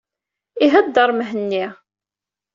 Iheddeṛ 0.65 1.09
Mhenni. 1.17 1.65